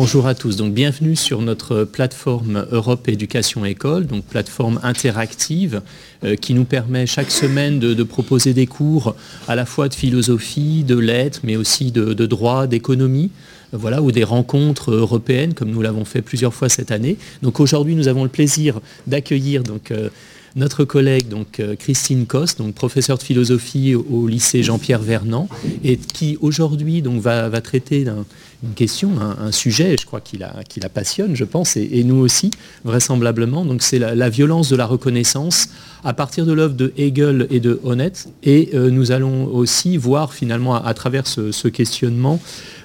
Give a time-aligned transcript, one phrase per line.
[0.00, 5.82] Bonjour à tous, donc bienvenue sur notre plateforme Europe Éducation École, donc plateforme interactive
[6.22, 9.16] euh, qui nous permet chaque semaine de, proposer des cours
[9.48, 13.32] à la fois de philosophie, de lettres, mais aussi de, droit, d'économie,
[13.74, 17.16] euh, voilà, ou des rencontres européennes comme nous l'avons fait plusieurs fois cette année.
[17.42, 20.10] Donc aujourd'hui nous avons le plaisir d'accueillir donc euh,
[20.58, 25.48] notre collègue donc Christine Coste, donc professeure de philosophie au, lycée Jean-Pierre Vernant,
[25.84, 28.24] et qui aujourd'hui donc va, va traiter d'un
[28.64, 32.16] une question, un, sujet, je crois qu'il la, qui la passionne, je pense, et, nous
[32.16, 32.50] aussi,
[32.84, 33.64] vraisemblablement.
[33.64, 35.68] Donc c'est la, violence de la reconnaissance
[36.04, 38.28] à partir de l'œuvre de Hegel et de Honneth.
[38.42, 42.40] Et euh, nous allons aussi voir finalement à, travers ce, questionnement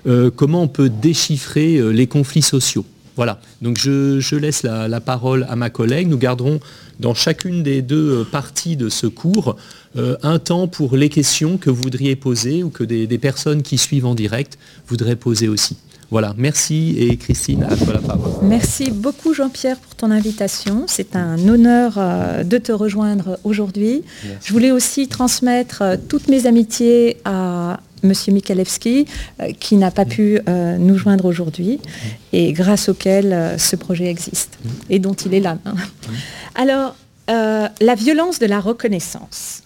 [0.05, 2.85] euh, comment on peut déchiffrer euh, les conflits sociaux.
[3.15, 6.07] Voilà, donc je, laisse la, parole à ma collègue.
[6.07, 6.59] Nous garderons
[6.99, 9.55] dans chacune des deux parties de ce cours
[9.95, 13.77] euh, un temps pour les questions que vous voudriez poser ou que des, personnes qui
[13.77, 15.77] suivent en direct voudraient poser aussi.
[16.09, 18.31] Voilà, merci et Christine, à toi la parole.
[18.43, 20.85] Merci beaucoup Jean-Pierre pour ton invitation.
[20.87, 24.03] C'est un honneur euh, de te rejoindre aujourd'hui.
[24.43, 27.62] Je voulais aussi transmettre euh, toutes mes amitiés à
[28.03, 29.05] Monsieur Mikalewski,
[29.59, 31.79] qui n'a pas pu nous joindre aujourd'hui
[32.31, 34.57] et grâce auquel ce projet existe
[34.89, 35.57] et dont il est là.
[35.65, 35.75] Hein.
[36.55, 36.95] Alors,
[37.27, 39.63] la violence de la reconnaissance.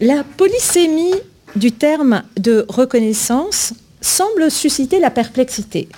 [0.00, 1.14] La polysémie
[1.56, 5.88] du terme de reconnaissance semble susciter la perplexité.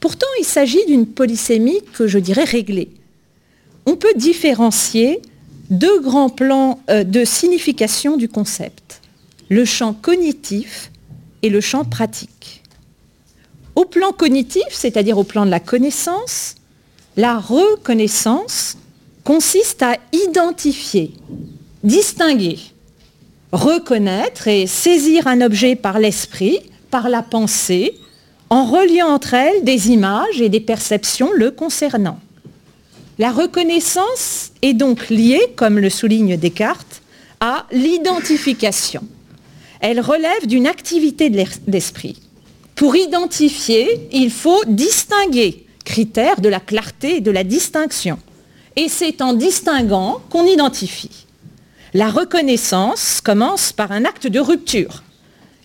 [0.00, 2.90] Pourtant, il s'agit d'une polysémie que je dirais réglée.
[3.86, 5.20] On peut différencier
[5.70, 9.00] deux grands plans euh, de signification du concept,
[9.48, 10.90] le champ cognitif
[11.42, 12.62] et le champ pratique.
[13.74, 16.56] Au plan cognitif, c'est-à-dire au plan de la connaissance,
[17.16, 18.76] la reconnaissance
[19.24, 21.12] consiste à identifier,
[21.84, 22.58] distinguer,
[23.52, 26.58] reconnaître et saisir un objet par l'esprit,
[26.90, 27.94] par la pensée,
[28.50, 32.18] en reliant entre elles des images et des perceptions le concernant.
[33.18, 37.02] La reconnaissance est donc liée, comme le souligne Descartes,
[37.40, 39.02] à l'identification.
[39.80, 41.30] Elle relève d'une activité
[41.66, 42.20] d'esprit.
[42.74, 48.18] Pour identifier, il faut distinguer, critère de la clarté et de la distinction.
[48.76, 51.26] Et c'est en distinguant qu'on identifie.
[51.94, 55.02] La reconnaissance commence par un acte de rupture.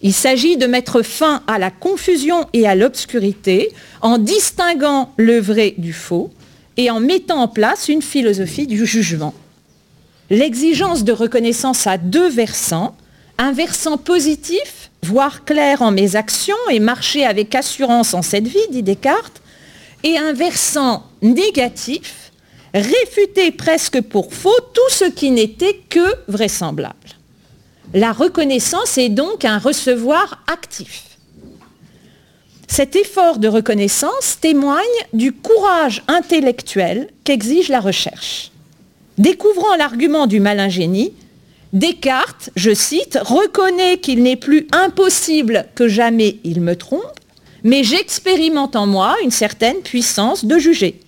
[0.02, 3.72] Il s'agit de mettre fin à la confusion et à l'obscurité
[4.02, 6.32] en distinguant le vrai du faux
[6.78, 9.34] et en mettant en place une philosophie du jugement.
[10.30, 12.96] L'exigence de reconnaissance a deux versants.
[13.38, 18.68] Un versant positif, voir clair en mes actions et marcher avec assurance en cette vie,
[18.70, 19.42] dit Descartes,
[20.04, 22.32] et un versant négatif,
[22.74, 26.96] réfuter presque pour faux tout ce qui n'était que vraisemblable.
[27.94, 31.04] La reconnaissance est donc un recevoir actif.
[32.68, 34.82] Cet effort de reconnaissance témoigne
[35.14, 38.52] du courage intellectuel qu'exige la recherche.
[39.20, 41.14] Découvrant l'argument du malin génie,
[41.74, 47.02] Descartes, je cite, reconnaît qu'il n'est plus impossible que jamais il me trompe,
[47.64, 51.00] mais j'expérimente en moi une certaine puissance de juger.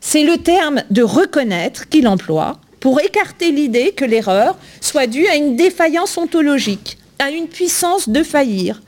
[0.00, 5.36] C'est le terme de reconnaître qu'il emploie pour écarter l'idée que l'erreur soit due à
[5.36, 8.82] une défaillance ontologique, à une puissance de faillir.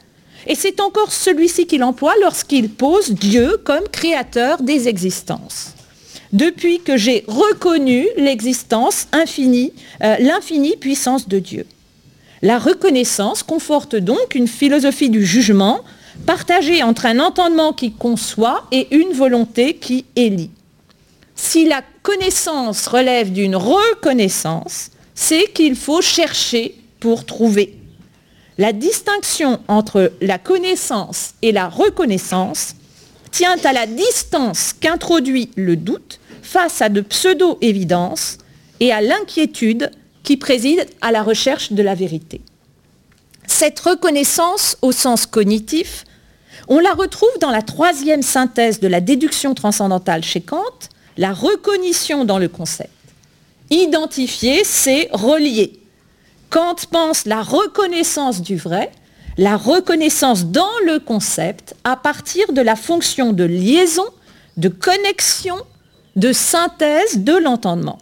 [0.49, 5.74] Et c'est encore celui-ci qu'il emploie lorsqu'il pose Dieu comme créateur des existences.
[6.35, 9.73] Depuis que j'ai reconnu l'existence infinie,
[10.03, 11.65] euh, l'infinie puissance de Dieu.
[12.43, 15.83] La reconnaissance conforte donc une philosophie du jugement
[16.27, 20.51] partagée entre un entendement qui conçoit et une volonté qui élit.
[21.37, 27.79] Si la connaissance relève d'une reconnaissance, c'est qu'il faut chercher pour trouver.
[28.59, 32.75] La distinction entre la connaissance et la reconnaissance
[33.31, 38.39] tient à la distance qu'introduit le doute face à de pseudo-évidences
[38.81, 39.91] et à l'inquiétude
[40.23, 42.41] qui préside à la recherche de la vérité.
[43.47, 46.05] Cette reconnaissance au sens cognitif,
[46.69, 50.61] on la retrouve dans la troisième synthèse de la déduction transcendantale chez Kant,
[51.17, 52.91] la recognition dans le concept.
[53.71, 55.79] Identifier, c'est relier.
[56.51, 58.93] Kant pense la reconnaissance du vrai,
[59.37, 64.07] la reconnaissance dans le concept à partir de la fonction de liaison,
[64.57, 65.57] de connexion,
[66.17, 67.99] de synthèse de l'entendement.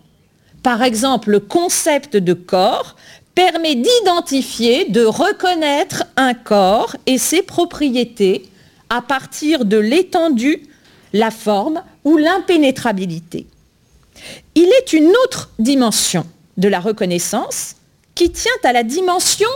[0.62, 2.96] Par exemple, le concept de corps
[3.34, 8.48] permet d'identifier, de reconnaître un corps et ses propriétés
[8.90, 10.62] à partir de l'étendue,
[11.12, 13.46] la forme, ou l'impénétrabilité.
[14.54, 16.26] Il est une autre dimension
[16.56, 17.76] de la reconnaissance
[18.14, 19.48] qui tient à la dimension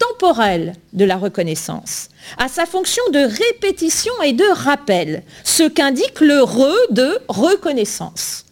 [0.00, 2.08] temporelle de la reconnaissance,
[2.38, 8.44] à sa fonction de répétition et de rappel, ce qu'indique le re de reconnaissance.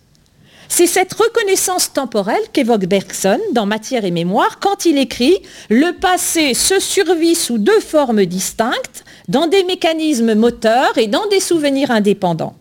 [0.69, 5.33] C'est cette reconnaissance temporelle qu'évoque Bergson dans Matière et mémoire quand il écrit⁇
[5.71, 11.41] Le passé se survit sous deux formes distinctes, dans des mécanismes moteurs et dans des
[11.41, 12.55] souvenirs indépendants.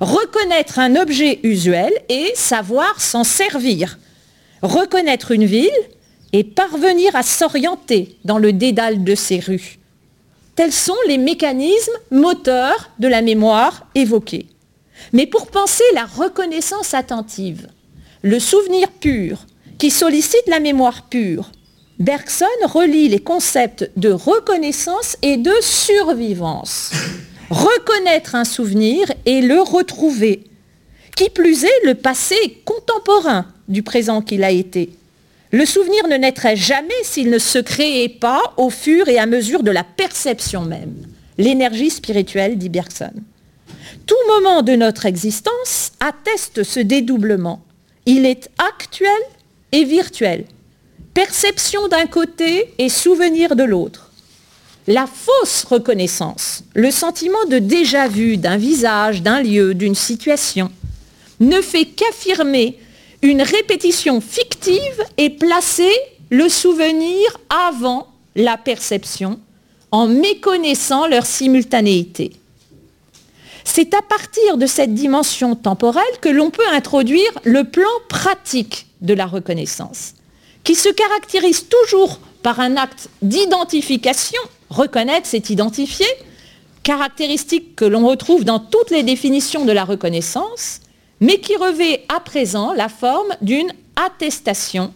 [0.00, 3.98] Reconnaître un objet usuel et savoir s'en servir.
[4.62, 5.70] Reconnaître une ville
[6.32, 9.78] et parvenir à s'orienter dans le dédale de ses rues.
[10.54, 14.46] Tels sont les mécanismes moteurs de la mémoire évoqués.
[15.12, 17.68] Mais pour penser la reconnaissance attentive,
[18.22, 19.46] le souvenir pur,
[19.78, 21.50] qui sollicite la mémoire pure,
[21.98, 26.92] Bergson relie les concepts de reconnaissance et de survivance.
[27.50, 30.44] Reconnaître un souvenir et le retrouver.
[31.16, 34.90] Qui plus est, le passé contemporain du présent qu'il a été.
[35.52, 39.62] Le souvenir ne naîtrait jamais s'il ne se créait pas au fur et à mesure
[39.62, 40.94] de la perception même.
[41.36, 43.12] L'énergie spirituelle, dit Bergson.
[44.06, 47.62] Tout moment de notre existence atteste ce dédoublement.
[48.06, 49.10] Il est actuel
[49.72, 50.46] et virtuel.
[51.12, 54.10] Perception d'un côté et souvenir de l'autre.
[54.86, 60.72] La fausse reconnaissance, le sentiment de déjà-vu d'un visage, d'un lieu, d'une situation,
[61.40, 62.78] ne fait qu'affirmer
[63.22, 65.90] une répétition fictive et placer
[66.30, 69.38] le souvenir avant la perception
[69.90, 72.32] en méconnaissant leur simultanéité.
[73.64, 79.14] C'est à partir de cette dimension temporelle que l'on peut introduire le plan pratique de
[79.14, 80.14] la reconnaissance,
[80.64, 86.06] qui se caractérise toujours par un acte d'identification, reconnaître c'est identifier,
[86.82, 90.80] caractéristique que l'on retrouve dans toutes les définitions de la reconnaissance,
[91.22, 94.92] mais qui revêt à présent la forme d'une attestation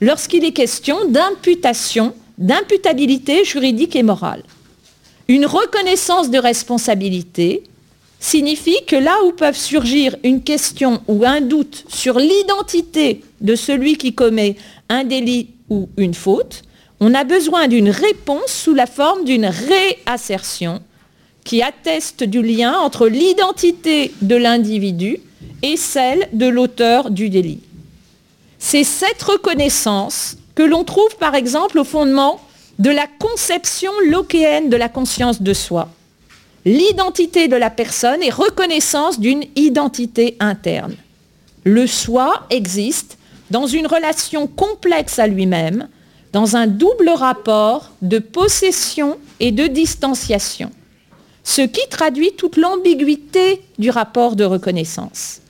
[0.00, 4.44] lorsqu'il est question d'imputation, d'imputabilité juridique et morale.
[5.26, 7.64] Une reconnaissance de responsabilité
[8.20, 13.96] signifie que là où peuvent surgir une question ou un doute sur l'identité de celui
[13.96, 14.54] qui commet
[14.88, 16.62] un délit ou une faute,
[17.00, 20.80] on a besoin d'une réponse sous la forme d'une réassertion
[21.44, 25.18] qui atteste du lien entre l'identité de l'individu
[25.62, 27.60] et celle de l'auteur du délit.
[28.58, 32.40] C'est cette reconnaissance que l'on trouve par exemple au fondement
[32.78, 35.88] de la conception lochéenne de la conscience de soi.
[36.64, 40.96] L'identité de la personne est reconnaissance d'une identité interne.
[41.64, 43.18] Le soi existe
[43.50, 45.88] dans une relation complexe à lui-même,
[46.32, 50.70] dans un double rapport de possession et de distanciation,
[51.44, 55.40] ce qui traduit toute l'ambiguïté du rapport de reconnaissance.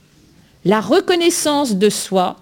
[0.65, 2.35] La reconnaissance de soi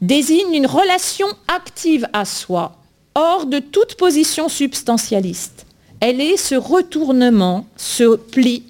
[0.00, 2.78] désigne une relation active à soi,
[3.14, 5.66] hors de toute position substantialiste.
[6.00, 8.64] Elle est ce retournement, ce pli.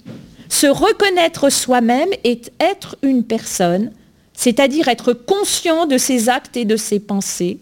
[0.49, 3.93] Se reconnaître soi-même est être une personne,
[4.35, 7.61] c'est-à-dire être conscient de ses actes et de ses pensées,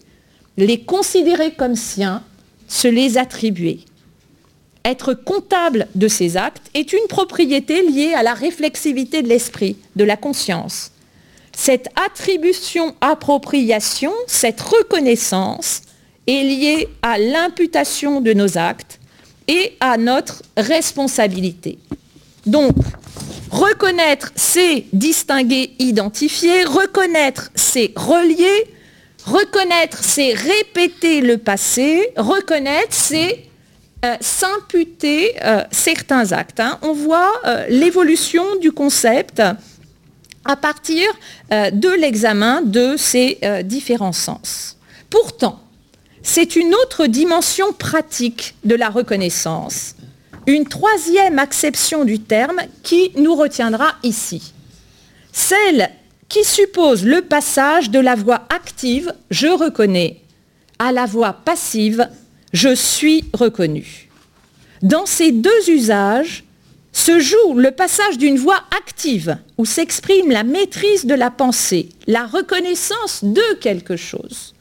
[0.56, 2.22] les considérer comme siens,
[2.68, 3.80] se les attribuer.
[4.88, 10.04] Être comptable de ses actes est une propriété liée à la réflexivité de l'esprit, de
[10.04, 10.90] la conscience
[11.58, 15.82] cette attribution-appropriation, cette reconnaissance
[16.28, 19.00] est liée à l'imputation de nos actes
[19.48, 21.80] et à notre responsabilité.
[22.46, 22.76] Donc,
[23.50, 26.62] reconnaître, c'est distinguer, identifier.
[26.62, 28.68] Reconnaître, c'est relier.
[29.24, 32.10] Reconnaître, c'est répéter le passé.
[32.16, 33.47] Reconnaître, c'est
[34.04, 36.60] euh, s'imputer euh, certains actes.
[36.60, 36.78] Hein.
[36.82, 39.42] On voit euh, l'évolution du concept
[40.44, 41.04] à partir
[41.50, 44.78] de l'examen de ces différents sens.
[45.10, 45.60] Pourtant,
[46.22, 49.94] c'est une autre dimension pratique de la reconnaissance,
[50.46, 54.54] une troisième acception du terme qui nous retiendra ici.
[55.32, 55.90] Celle
[56.30, 60.20] qui suppose le passage de la voix active⁇ je reconnais⁇
[60.86, 62.08] à la voix passive⁇
[62.52, 64.08] je suis reconnu⁇
[64.86, 66.44] Dans ces deux usages,
[66.92, 72.26] se joue le passage d'une voix active où s'exprime la maîtrise de la pensée, la
[72.26, 74.54] reconnaissance de quelque chose,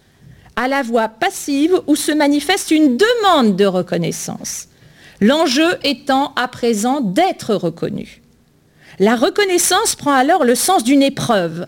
[0.56, 4.68] à la voix passive où se manifeste une demande de reconnaissance,
[5.20, 8.22] l'enjeu étant à présent d'être reconnu.
[9.00, 11.66] La reconnaissance prend alors le sens d'une épreuve,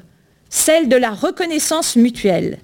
[0.50, 2.60] celle de la reconnaissance mutuelle.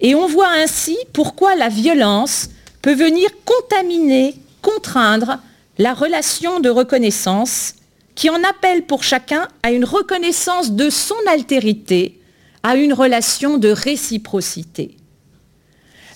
[0.00, 2.50] Et on voit ainsi pourquoi la violence
[2.82, 5.38] peut venir contaminer, contraindre
[5.78, 7.74] la relation de reconnaissance
[8.14, 12.20] qui en appelle pour chacun à une reconnaissance de son altérité,
[12.62, 14.96] à une relation de réciprocité.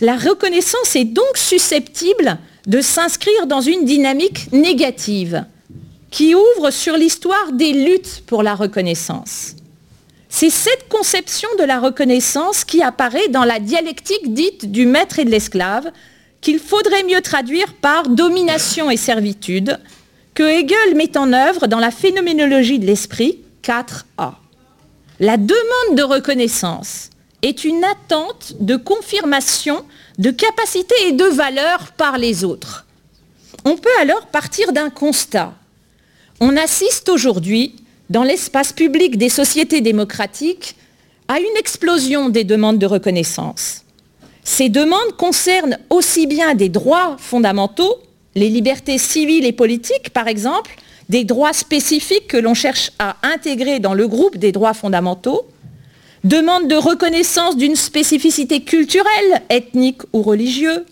[0.01, 5.45] La reconnaissance est donc susceptible de s'inscrire dans une dynamique négative
[6.11, 9.55] qui ouvre sur l'histoire des luttes pour la reconnaissance.
[10.29, 15.25] C'est cette conception de la reconnaissance qui apparaît dans la dialectique dite du maître et
[15.25, 15.93] de l'esclave,
[16.43, 19.79] qu'il faudrait mieux traduire par domination et servitude,
[20.35, 24.35] que Hegel met en œuvre dans la phénoménologie de l'esprit 4a.
[25.21, 27.11] La demande de reconnaissance
[27.43, 29.85] est une attente de confirmation
[30.19, 32.87] de capacité et de valeur par les autres.
[33.65, 35.55] On peut alors partir d'un constat.
[36.41, 37.77] On assiste aujourd'hui,
[38.11, 40.77] dans l'espace public des sociétés démocratiques,
[41.29, 43.83] à une explosion des demandes de reconnaissance.
[44.45, 47.99] Ces demandes concernent aussi bien des droits fondamentaux,
[48.35, 50.77] les libertés civiles et politiques par exemple,
[51.09, 55.47] des droits spécifiques que l'on cherche à intégrer dans le groupe des droits fondamentaux,
[56.25, 60.85] demande de reconnaissance d'une spécificité culturelle, ethnique ou religieuse,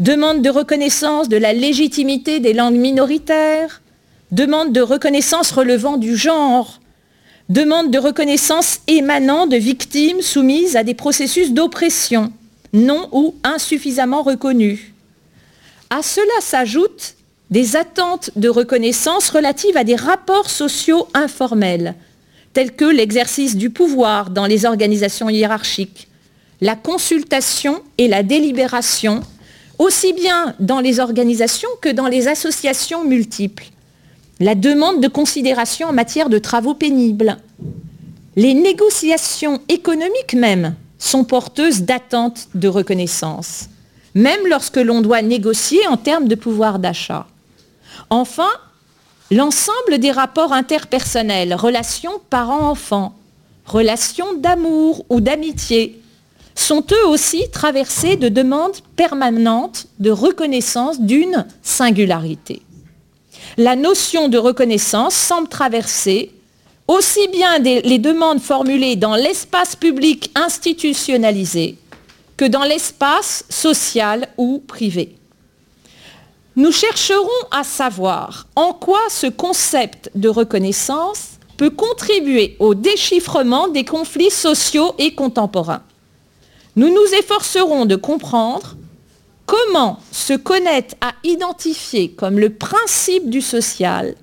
[0.00, 3.82] demande de reconnaissance de la légitimité des langues minoritaires,
[4.32, 6.80] demande de reconnaissance relevant du genre,
[7.48, 12.32] demande de reconnaissance émanant de victimes soumises à des processus d'oppression,
[12.72, 14.80] non ou insuffisamment reconnus.
[15.90, 17.14] À cela s'ajoutent
[17.50, 21.94] des attentes de reconnaissance relatives à des rapports sociaux informels,
[22.54, 26.08] tels que l'exercice du pouvoir dans les organisations hiérarchiques,
[26.62, 29.20] la consultation et la délibération,
[29.78, 33.64] aussi bien dans les organisations que dans les associations multiples,
[34.40, 37.36] la demande de considération en matière de travaux pénibles,
[38.36, 43.68] les négociations économiques même sont porteuses d'attentes de reconnaissance,
[44.14, 47.26] même lorsque l'on doit négocier en termes de pouvoir d'achat.
[48.10, 48.50] Enfin,
[49.32, 53.14] L'ensemble des rapports interpersonnels, relations parents-enfants,
[53.64, 55.98] relations d'amour ou d'amitié,
[56.54, 62.60] sont eux aussi traversés de demandes permanentes de reconnaissance d'une singularité.
[63.56, 66.30] La notion de reconnaissance semble traverser
[66.88, 71.78] aussi bien les demandes formulées dans l'espace public institutionnalisé
[72.36, 75.16] que dans l'espace social ou privé.
[76.56, 83.84] Nous chercherons à savoir en quoi ce concept de reconnaissance peut contribuer au déchiffrement des
[83.84, 85.82] conflits sociaux et contemporains.
[86.76, 88.76] Nous nous efforcerons de comprendre
[89.46, 94.14] comment se connaître à identifier comme le principe du social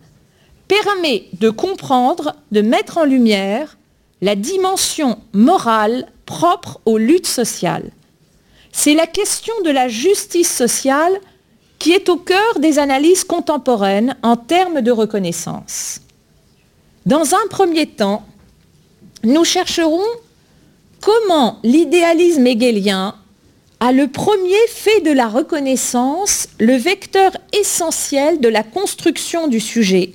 [0.69, 3.77] permet de comprendre, de mettre en lumière
[4.21, 7.91] la dimension morale propre aux luttes sociales.
[8.71, 11.19] C'est la question de la justice sociale
[11.79, 16.01] qui est au cœur des analyses contemporaines en termes de reconnaissance.
[17.05, 18.23] Dans un premier temps,
[19.23, 20.05] nous chercherons
[21.01, 23.15] comment l'idéalisme hegelien
[23.79, 30.11] a le premier fait de la reconnaissance le vecteur essentiel de la construction du sujet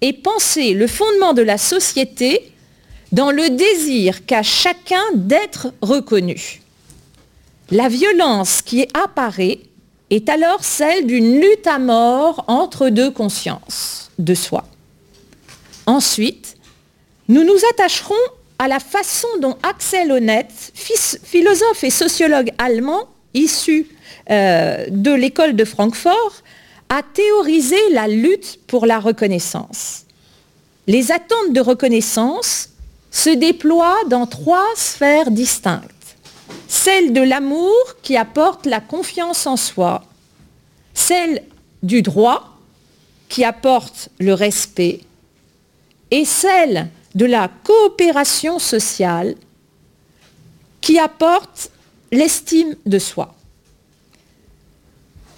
[0.00, 2.52] et penser le fondement de la société
[3.12, 6.60] dans le désir qu'a chacun d'être reconnu.
[7.70, 9.60] La violence qui apparaît
[10.10, 14.64] est alors celle d'une lutte à mort entre deux consciences de soi.
[15.86, 16.56] Ensuite,
[17.28, 18.14] nous nous attacherons
[18.58, 23.86] à la façon dont Axel Honneth, philosophe et sociologue allemand issu
[24.30, 26.42] euh, de l'école de Francfort,
[26.88, 30.04] a théorisé la lutte pour la reconnaissance.
[30.86, 32.70] Les attentes de reconnaissance
[33.10, 35.92] se déploient dans trois sphères distinctes
[36.68, 40.04] celle de l'amour qui apporte la confiance en soi,
[40.94, 41.42] celle
[41.82, 42.56] du droit
[43.28, 45.00] qui apporte le respect
[46.10, 49.34] et celle de la coopération sociale
[50.80, 51.70] qui apporte
[52.12, 53.34] l'estime de soi.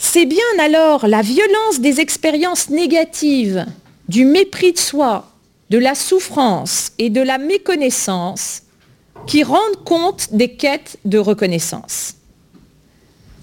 [0.03, 3.67] C'est bien alors la violence des expériences négatives,
[4.09, 5.31] du mépris de soi,
[5.69, 8.63] de la souffrance et de la méconnaissance
[9.27, 12.15] qui rendent compte des quêtes de reconnaissance.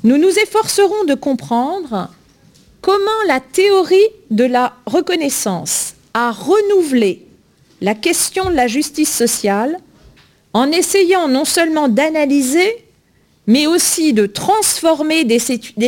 [0.04, 2.10] Nous nous efforcerons de comprendre
[2.82, 7.28] comment la théorie de la reconnaissance a renouvelé
[7.82, 9.78] la question de la justice sociale
[10.54, 12.87] en essayant non seulement d'analyser,
[13.48, 15.40] mais aussi de transformer des,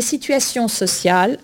[0.01, 1.37] situations sociales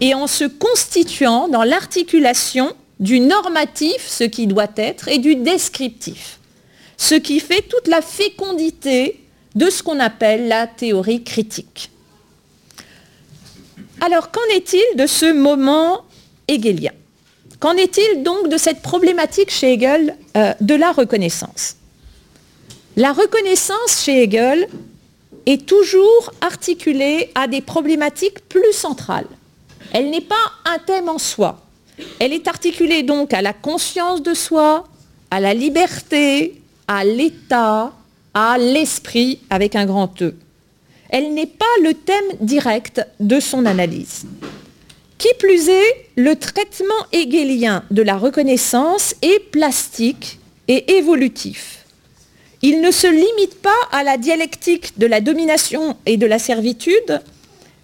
[0.00, 6.40] et en se constituant dans l'articulation du normatif, ce qui doit être, et du descriptif.
[6.98, 9.24] Ce qui fait toute la fécondité
[9.54, 11.90] de ce qu'on appelle la théorie critique.
[14.00, 16.02] Alors, qu'en est-il de ce moment
[16.48, 16.92] hegelien
[17.58, 21.76] Qu'en est-il donc de cette problématique chez Hegel euh, de la reconnaissance?
[22.96, 24.66] La reconnaissance chez Hegel
[25.46, 29.26] est toujours articulée à des problématiques plus centrales.
[29.92, 31.60] Elle n'est pas un thème en soi.
[32.18, 34.86] Elle est articulée donc à la conscience de soi,
[35.30, 37.92] à la liberté, à l'état,
[38.34, 40.34] à l'esprit avec un grand E.
[41.08, 44.26] Elle n'est pas le thème direct de son analyse.
[45.18, 51.79] Qui plus est, le traitement hegelien de la reconnaissance est plastique et évolutif.
[52.62, 57.22] Il ne se limite pas à la dialectique de la domination et de la servitude,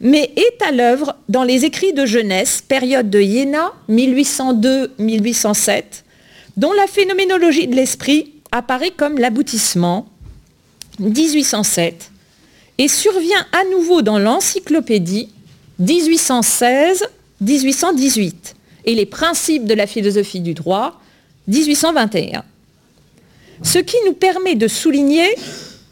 [0.00, 5.82] mais est à l'œuvre dans les écrits de jeunesse, période de Iéna, 1802-1807,
[6.58, 10.06] dont la phénoménologie de l'esprit apparaît comme l'aboutissement,
[10.98, 12.10] 1807,
[12.78, 15.30] et survient à nouveau dans l'encyclopédie,
[15.80, 18.34] 1816-1818,
[18.84, 21.00] et les principes de la philosophie du droit,
[21.48, 22.44] 1821.
[23.62, 25.28] Ce qui nous permet de souligner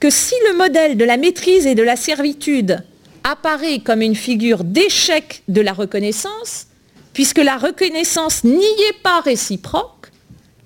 [0.00, 2.84] que si le modèle de la maîtrise et de la servitude
[3.22, 6.66] apparaît comme une figure d'échec de la reconnaissance,
[7.14, 10.10] puisque la reconnaissance n'y est pas réciproque,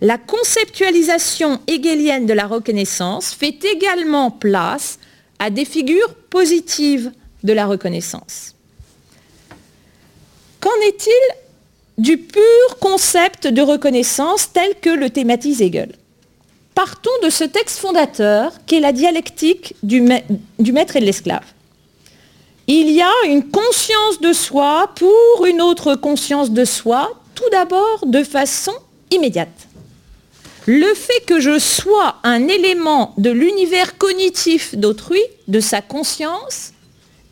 [0.00, 4.98] la conceptualisation hegelienne de la reconnaissance fait également place
[5.38, 7.12] à des figures positives
[7.44, 8.54] de la reconnaissance.
[10.60, 15.92] Qu'en est-il du pur concept de reconnaissance tel que le thématise Hegel?
[16.78, 21.42] Partons de ce texte fondateur qui est la dialectique du, maître et de l'esclave
[22.68, 28.06] il y a une conscience de soi pour une autre conscience de soi, tout d'abord
[28.06, 28.70] de façon
[29.10, 29.66] immédiate.
[30.66, 36.74] Le fait que je sois un élément de l'univers cognitif d'autrui, de sa conscience,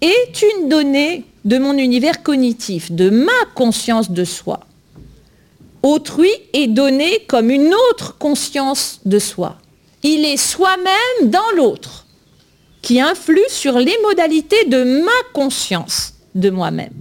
[0.00, 4.65] est une donnée de mon univers cognitif, de ma conscience de soi.
[5.86, 9.56] Autrui est donné comme une autre conscience de soi.
[10.02, 12.06] Il est soi-même dans l'autre
[12.82, 16.92] qui influe sur les modalités de ma conscience de moi-même.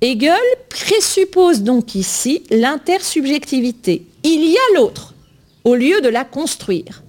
[0.00, 4.06] Hegel présuppose donc ici l'intersubjectivité.
[4.24, 5.14] Il y a l'autre,
[5.62, 7.04] au lieu de la construire.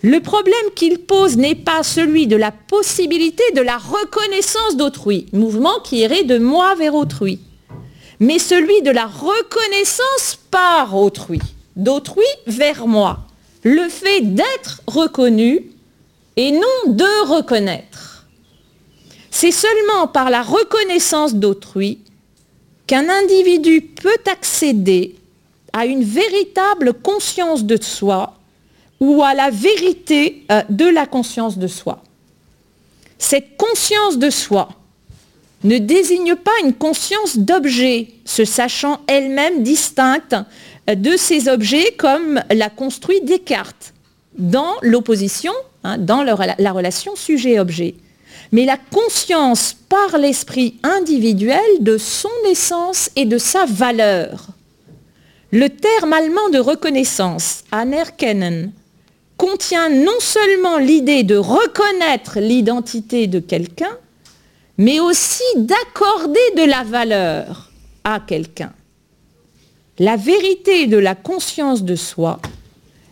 [0.00, 5.78] Le problème qu'il pose n'est pas celui de la possibilité de la reconnaissance d'autrui, mouvement
[5.84, 7.38] qui irait de moi vers autrui,
[8.22, 11.40] mais celui de la reconnaissance par autrui,
[11.74, 13.18] d'autrui vers moi.
[13.64, 15.72] Le fait d'être reconnu
[16.36, 18.28] et non de reconnaître.
[19.32, 21.98] C'est seulement par la reconnaissance d'autrui
[22.86, 25.16] qu'un individu peut accéder
[25.72, 28.34] à une véritable conscience de soi
[29.00, 32.04] ou à la vérité euh, de la conscience de soi.
[33.18, 34.68] Cette conscience de soi
[35.64, 40.36] ne désigne pas une conscience d'objet, se sachant elle-même distincte
[40.88, 43.94] de ces objets comme l'a construit Descartes
[44.38, 45.52] dans l'opposition
[45.84, 47.96] Hein, dans la relation sujet-objet,
[48.52, 54.46] mais la conscience par l'esprit individuel de son essence et de sa valeur.
[55.50, 58.70] Le terme allemand de reconnaissance, anerkennen,
[59.36, 63.98] contient non seulement l'idée de reconnaître l'identité de quelqu'un,
[64.82, 67.70] mais aussi d'accorder de la valeur
[68.02, 68.72] à quelqu'un.
[70.00, 72.40] La vérité de la conscience de soi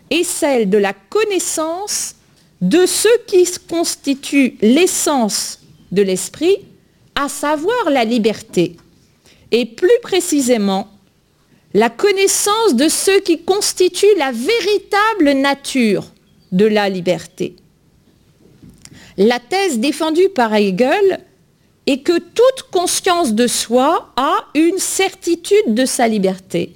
[0.09, 2.15] est celle de la connaissance
[2.59, 5.61] de ce qui constitue l'essence
[5.93, 6.57] de l'esprit,
[7.15, 8.75] à savoir la liberté,
[9.51, 10.89] et plus précisément
[11.73, 16.11] la connaissance de ce qui constitue la véritable nature
[16.51, 17.55] de la liberté.
[19.15, 21.21] La thèse défendue par Hegel
[21.91, 26.73] est que toute conscience de soi a une certitude de sa liberté,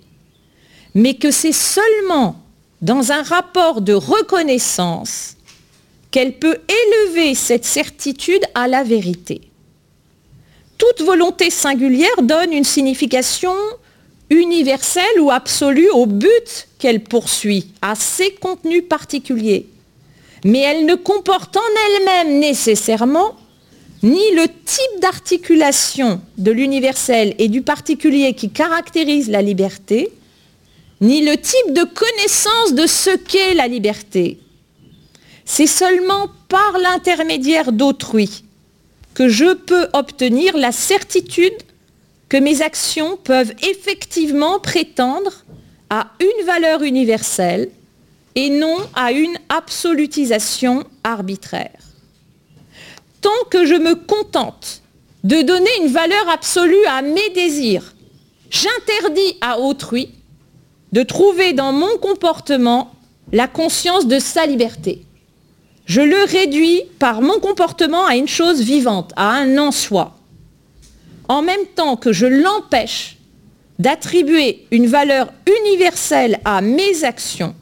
[0.93, 2.35] mais que c'est seulement
[2.81, 5.37] dans un rapport de reconnaissance
[6.11, 9.41] qu'elle peut élever cette certitude à la vérité.
[10.77, 13.55] Toute volonté singulière donne une signification
[14.29, 19.67] universelle ou absolue au but qu'elle poursuit, à ses contenus particuliers.
[20.43, 23.35] Mais elle ne comporte en elle-même nécessairement
[24.05, 30.11] ni le type d'articulation de l'universel et du particulier qui caractérise la liberté,
[31.01, 34.37] ni le type de connaissance de ce qu'est la liberté,
[35.43, 38.43] c'est seulement par l'intermédiaire d'autrui
[39.15, 41.63] que je peux obtenir la certitude
[42.29, 45.31] que mes actions peuvent effectivement prétendre
[45.89, 47.71] à une valeur universelle
[48.35, 51.84] et non à une absolutisation arbitraire.
[53.25, 54.83] Tant que je me contente
[55.23, 57.95] de donner une valeur absolue à mes désirs,
[58.51, 60.09] j'interdis à autrui
[60.91, 62.93] de trouver dans mon comportement
[63.31, 65.01] la conscience de sa liberté.
[65.87, 70.15] je le réduis par mon comportement à une chose vivante, à un en soi,
[71.27, 73.17] en même temps que je l'empêche
[73.79, 75.33] d'attribuer une valeur
[75.63, 77.55] universelle à mes actions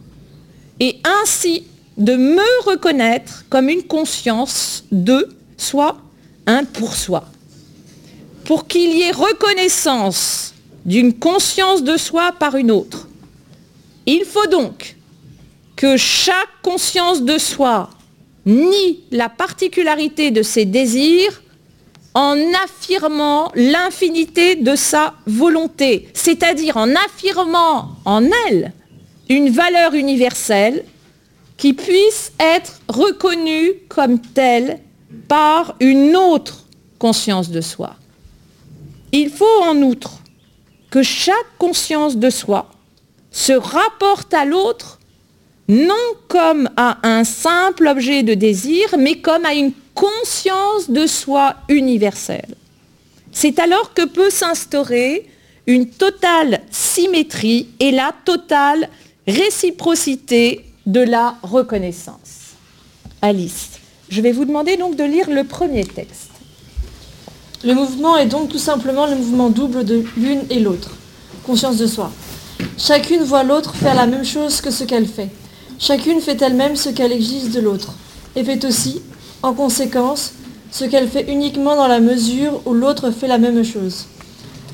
[0.81, 1.63] et ainsi
[1.95, 5.29] de me reconnaître comme une conscience de
[5.63, 5.97] soi,
[6.45, 7.25] un pour soi.
[8.45, 10.53] Pour qu'il y ait reconnaissance
[10.85, 13.07] d'une conscience de soi par une autre,
[14.05, 14.97] il faut donc
[15.75, 17.89] que chaque conscience de soi
[18.45, 21.41] nie la particularité de ses désirs
[22.13, 28.73] en affirmant l'infinité de sa volonté, c'est-à-dire en affirmant en elle
[29.29, 30.83] une valeur universelle
[31.57, 34.79] qui puisse être reconnue comme telle
[35.27, 36.65] par une autre
[36.99, 37.95] conscience de soi.
[39.11, 40.19] Il faut en outre
[40.89, 42.69] que chaque conscience de soi
[43.31, 44.99] se rapporte à l'autre
[45.67, 45.95] non
[46.27, 52.55] comme à un simple objet de désir, mais comme à une conscience de soi universelle.
[53.31, 55.27] C'est alors que peut s'instaurer
[55.65, 58.89] une totale symétrie et la totale
[59.27, 62.55] réciprocité de la reconnaissance.
[63.21, 66.31] Alice, je vais vous demander donc de lire le premier texte.
[67.63, 70.91] Le mouvement est donc tout simplement le mouvement double de l'une et l'autre.
[71.45, 72.11] Conscience de soi.
[72.77, 75.29] Chacune voit l'autre faire la même chose que ce qu'elle fait.
[75.79, 77.93] Chacune fait elle-même ce qu'elle exige de l'autre.
[78.35, 79.01] Et fait aussi,
[79.41, 80.33] en conséquence,
[80.71, 84.05] ce qu'elle fait uniquement dans la mesure où l'autre fait la même chose.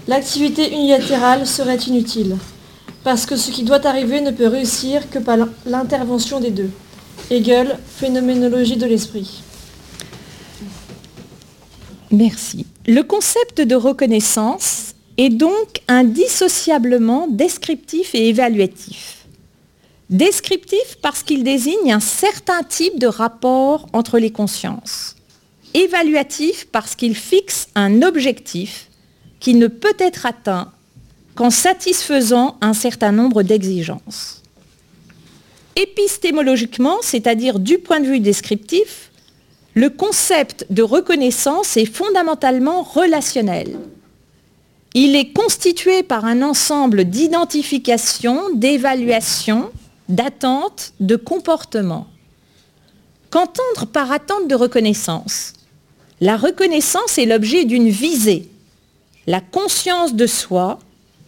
[0.08, 2.38] L'activité unilatérale serait inutile
[3.04, 6.70] parce que ce qui doit arriver ne peut réussir que par l'intervention des deux.
[7.32, 9.44] Hegel, Phénoménologie de l'esprit.
[12.12, 12.66] Merci.
[12.88, 19.28] Le concept de reconnaissance est donc indissociablement descriptif et évaluatif.
[20.10, 25.16] Descriptif parce qu'il désigne un certain type de rapport entre les consciences.
[25.76, 28.90] Évaluatif parce qu'il fixe un objectif
[29.40, 30.72] qui ne peut être atteint
[31.36, 34.39] qu'en satisfaisant un certain nombre d'exigences.
[35.80, 39.12] Épistémologiquement, c'est-à-dire du point de vue descriptif,
[39.76, 43.80] le concept de reconnaissance est fondamentalement relationnel.
[44.94, 49.72] Il est constitué par un ensemble d'identifications, d'évaluations,
[50.10, 52.08] d'attentes, de comportements.
[53.30, 55.54] Qu'entendre par attente de reconnaissance?
[56.20, 58.50] La reconnaissance est l'objet d'une visée,
[59.28, 60.80] la conscience de soi,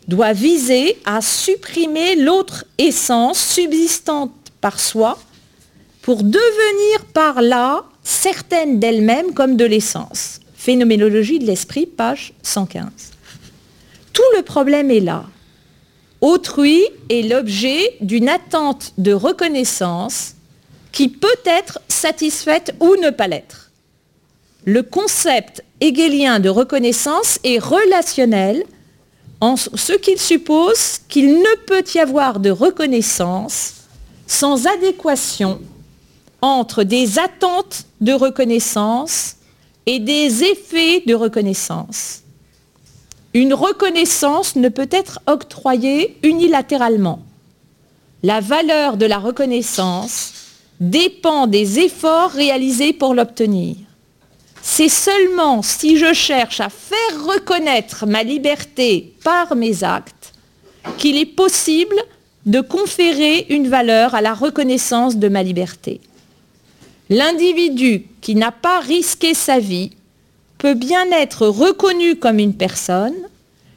[0.09, 5.17] doit viser à supprimer l'autre essence subsistante par soi
[6.01, 10.39] pour devenir par là certaine d'elle-même comme de l'essence.
[10.55, 12.85] Phénoménologie de l'esprit, page 115.
[14.13, 15.25] Tout le problème est là.
[16.21, 20.35] Autrui est l'objet d'une attente de reconnaissance
[20.91, 23.71] qui peut être satisfaite ou ne pas l'être.
[24.65, 28.63] Le concept hegelien de reconnaissance est relationnel
[29.39, 33.80] en ce qu'il suppose qu'il ne peut y avoir de reconnaissance
[34.31, 35.59] sans adéquation
[36.41, 39.35] entre des attentes de reconnaissance
[39.85, 42.21] et des effets de reconnaissance.
[43.33, 47.19] Une reconnaissance ne peut être octroyée unilatéralement.
[48.23, 50.31] La valeur de la reconnaissance
[50.79, 53.75] dépend des efforts réalisés pour l'obtenir.
[54.61, 60.33] C'est seulement si je cherche à faire reconnaître ma liberté par mes actes
[60.97, 62.01] qu'il est possible
[62.45, 66.01] de conférer une valeur à la reconnaissance de ma liberté.
[67.09, 69.91] L'individu qui n'a pas risqué sa vie
[70.57, 73.15] peut bien être reconnu comme une personne,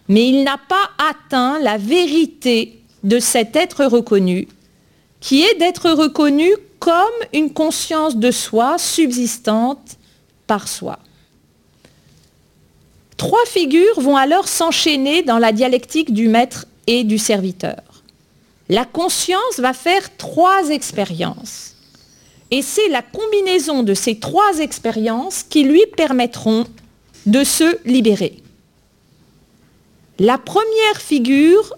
[0.08, 4.48] mais il n'a pas atteint la vérité de cet être reconnu,
[5.20, 6.94] qui est d'être reconnu comme
[7.32, 9.96] une conscience de soi subsistante
[10.46, 10.98] par soi.
[13.16, 17.93] Trois figures vont alors s'enchaîner dans la dialectique du maître et du serviteur.
[18.74, 21.76] La conscience va faire trois expériences.
[22.50, 26.64] Et c'est la combinaison de ces trois expériences qui lui permettront
[27.24, 28.42] de se libérer.
[30.18, 31.76] La première figure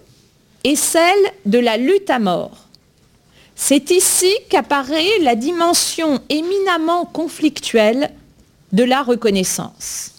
[0.63, 2.65] est celle de la lutte à mort.
[3.55, 8.09] C'est ici qu'apparaît la dimension éminemment conflictuelle
[8.71, 10.13] de la reconnaissance.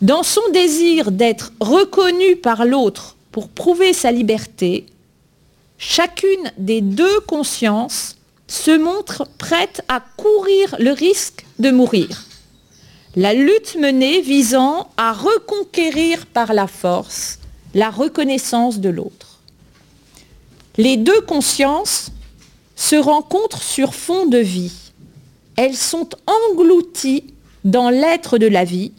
[0.00, 4.86] Dans son désir d'être reconnu par l'autre pour prouver sa liberté,
[5.78, 12.24] chacune des deux consciences se montre prête à courir le risque de mourir.
[13.16, 17.38] La lutte menée visant à reconquérir par la force
[17.74, 19.40] la reconnaissance de l'autre.
[20.76, 22.10] Les deux consciences
[22.76, 24.88] se rencontrent sur fond de vie
[25.58, 27.24] elles sont englouties
[27.64, 28.92] dans l'être de la vie,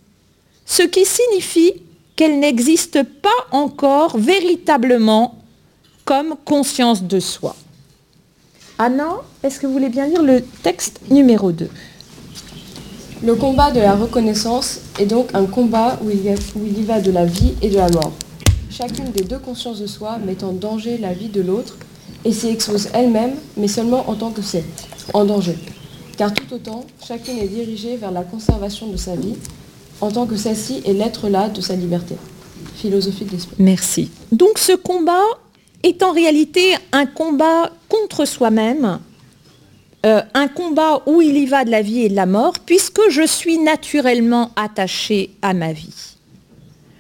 [0.66, 1.72] ce qui signifie
[2.18, 5.39] qu'elles n'existent pas encore véritablement
[6.10, 7.56] comme conscience de soi.
[8.80, 11.70] Anna, est-ce que vous voulez bien lire le texte numéro 2
[13.24, 16.84] Le combat de la reconnaissance est donc un combat où il, y où il y
[16.84, 18.12] va de la vie et de la mort.
[18.72, 21.78] Chacune des deux consciences de soi met en danger la vie de l'autre
[22.26, 24.66] et s'y expose elle-même, mais seulement en tant que c'est,
[25.14, 25.60] en danger.
[26.18, 29.36] Car tout autant, chacune est dirigée vers la conservation de sa vie,
[30.02, 32.16] en tant que celle-ci est l'être là de sa liberté.
[32.78, 33.56] Philosophie de l'esprit.
[33.60, 34.10] Merci.
[34.32, 35.22] Donc ce combat
[35.84, 39.00] est en réalité un combat contre soi-même,
[40.06, 43.10] euh, un combat où il y va de la vie et de la mort, puisque
[43.10, 46.16] je suis naturellement attaché à ma vie.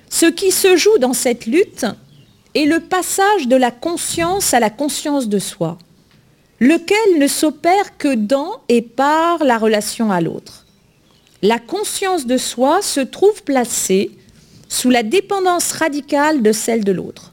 [0.10, 1.86] Ce qui se joue dans cette lutte
[2.56, 5.78] est le passage de la conscience à la conscience de soi,
[6.60, 10.66] lequel ne s'opère que dans et par la relation à l'autre.
[11.42, 14.12] La conscience de soi se trouve placée
[14.68, 17.29] sous la dépendance radicale de celle de l'autre.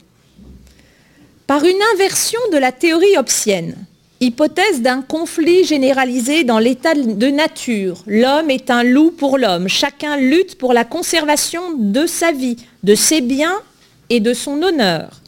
[1.47, 3.77] Par une inversion de la théorie hobbesienne,
[4.19, 10.17] hypothèse d'un conflit généralisé dans l'état de nature, l'homme est un loup pour l'homme, chacun
[10.17, 13.61] lutte pour la conservation de sa vie, de ses biens
[14.09, 15.21] et de son honneur.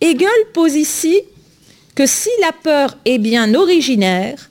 [0.00, 1.20] Hegel pose ici
[1.94, 4.50] que si la peur est bien originaire,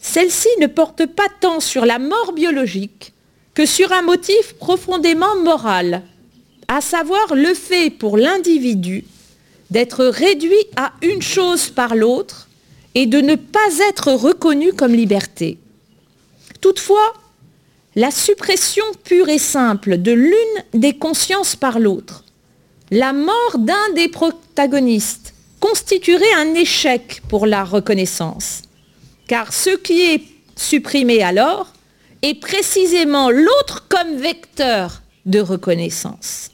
[0.00, 3.12] celle-ci ne porte pas tant sur la mort biologique
[3.52, 6.00] que sur un motif profondément moral,
[6.68, 9.04] à savoir le fait pour l'individu
[9.72, 12.48] d'être réduit à une chose par l'autre
[12.94, 15.56] et de ne pas être reconnu comme liberté.
[16.60, 17.14] Toutefois,
[17.96, 20.34] la suppression pure et simple de l'une
[20.74, 22.22] des consciences par l'autre,
[22.90, 28.62] la mort d'un des protagonistes, constituerait un échec pour la reconnaissance,
[29.26, 30.22] car ce qui est
[30.54, 31.72] supprimé alors
[32.20, 36.51] est précisément l'autre comme vecteur de reconnaissance.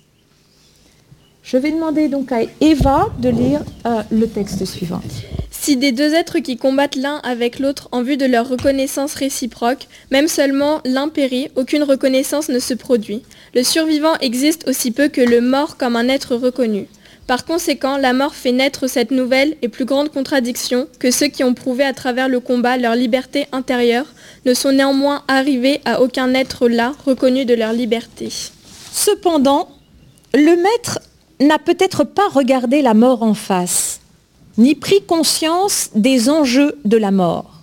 [1.51, 5.01] Je vais demander donc à Eva de lire euh, le texte suivant.
[5.51, 9.89] Si des deux êtres qui combattent l'un avec l'autre en vue de leur reconnaissance réciproque,
[10.11, 13.23] même seulement l'un périt, aucune reconnaissance ne se produit.
[13.55, 16.87] Le survivant existe aussi peu que le mort comme un être reconnu.
[17.27, 21.45] Par conséquent, la mort fait naître cette nouvelle et plus grande contradiction que ceux qui
[21.45, 24.13] ont prouvé à travers le combat leur liberté intérieure
[24.45, 28.29] ne sont néanmoins arrivés à aucun être là reconnu de leur liberté.
[28.93, 29.71] Cependant,
[30.35, 30.99] le maître
[31.41, 34.01] n'a peut-être pas regardé la mort en face,
[34.57, 37.63] ni pris conscience des enjeux de la mort.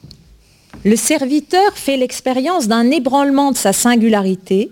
[0.84, 4.72] Le serviteur fait l'expérience d'un ébranlement de sa singularité.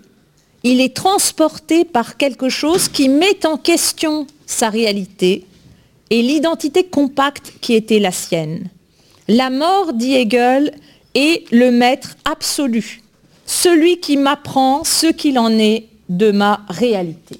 [0.64, 5.46] Il est transporté par quelque chose qui met en question sa réalité
[6.10, 8.70] et l'identité compacte qui était la sienne.
[9.28, 10.74] La mort, dit Hegel,
[11.16, 13.02] est le maître absolu,
[13.46, 17.40] celui qui m'apprend ce qu'il en est de ma réalité.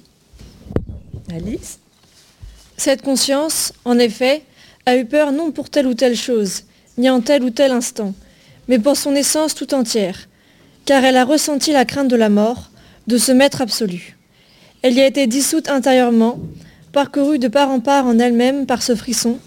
[2.76, 4.42] Cette conscience, en effet,
[4.86, 6.64] a eu peur non pour telle ou telle chose,
[6.98, 8.14] ni en tel ou tel instant,
[8.68, 10.28] mais pour son essence tout entière,
[10.84, 12.70] car elle a ressenti la crainte de la mort,
[13.06, 14.16] de ce maître absolu.
[14.82, 16.38] Elle y a été dissoute intérieurement,
[16.92, 19.38] parcourue de part en part en elle-même par ce frisson,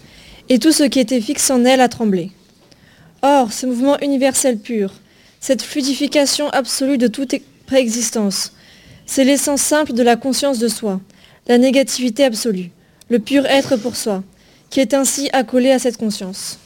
[0.48, 2.32] et tout ce qui était fixe en elle a tremblé.
[3.22, 4.92] Or, ce mouvement universel pur,
[5.40, 7.34] cette fluidification absolue de toute
[7.66, 8.52] préexistence,
[9.06, 11.00] c'est l'essence simple de la conscience de soi,
[11.48, 12.70] la négativité absolue,
[13.08, 14.22] le pur être pour soi,
[14.70, 16.58] qui est ainsi accolé à cette conscience.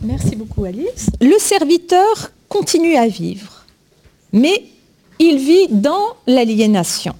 [0.00, 1.08] Merci beaucoup Alice.
[1.20, 3.64] Le serviteur continue à vivre,
[4.32, 4.64] mais
[5.18, 7.14] il vit dans l'aliénation.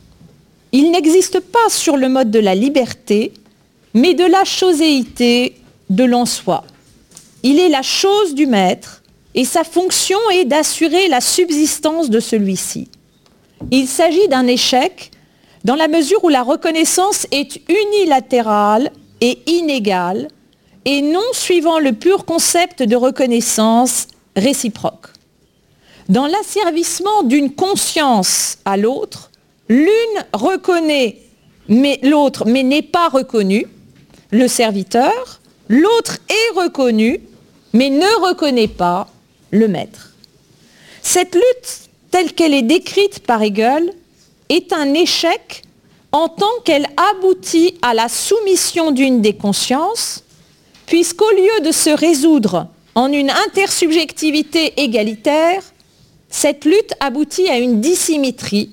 [0.72, 3.32] Il n'existe pas sur le mode de la liberté,
[3.94, 5.54] mais de la choséité
[5.88, 6.64] de l'en-soi.
[7.44, 9.02] Il est la chose du maître
[9.36, 12.88] et sa fonction est d'assurer la subsistance de celui-ci.
[13.70, 15.12] Il s'agit d'un échec
[15.64, 20.28] dans la mesure où la reconnaissance est unilatérale et inégale
[20.84, 25.06] et non suivant le pur concept de reconnaissance réciproque.
[26.10, 29.30] Dans l'asservissement d'une conscience à l'autre,
[29.68, 29.88] l'une
[30.34, 31.18] reconnaît
[32.02, 33.66] l'autre mais n'est pas reconnue,
[34.30, 37.20] le serviteur, l'autre est reconnu
[37.72, 39.08] mais ne reconnaît pas
[39.50, 40.12] le maître.
[41.02, 43.92] Cette lutte telle qu'elle est décrite par Hegel
[44.48, 45.62] est un échec
[46.12, 50.22] en tant qu'elle aboutit à la soumission d'une des consciences,
[50.86, 55.62] puisqu'au lieu de se résoudre en une intersubjectivité égalitaire,
[56.28, 58.70] cette lutte aboutit à une dissymétrie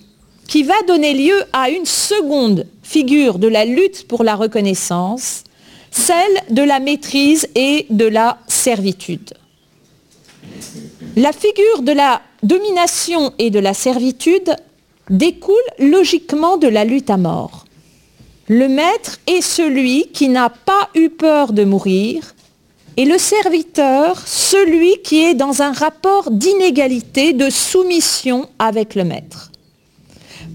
[0.47, 5.43] qui va donner lieu à une seconde figure de la lutte pour la reconnaissance,
[5.91, 9.33] celle de la maîtrise et de la servitude.
[11.15, 14.55] La figure de la domination et de la servitude
[15.11, 17.65] découle logiquement de la lutte à mort.
[18.47, 22.33] Le maître est celui qui n'a pas eu peur de mourir
[22.97, 29.51] et le serviteur celui qui est dans un rapport d'inégalité, de soumission avec le maître.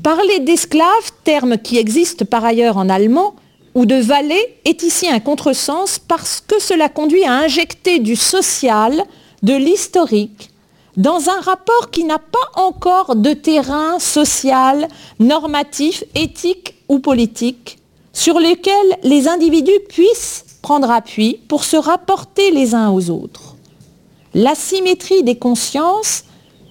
[0.03, 3.35] Parler d'esclave, terme qui existe par ailleurs en allemand,
[3.75, 9.05] ou de valet est ici un contresens parce que cela conduit à injecter du social,
[9.42, 10.51] de l'historique,
[10.96, 17.78] dans un rapport qui n'a pas encore de terrain social, normatif, éthique ou politique,
[18.12, 23.56] sur lequel les individus puissent prendre appui pour se rapporter les uns aux autres.
[24.35, 26.24] L'asymétrie des consciences